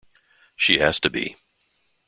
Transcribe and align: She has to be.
She 0.55 0.79
has 0.79 0.99
to 1.01 1.11
be. 1.11 1.35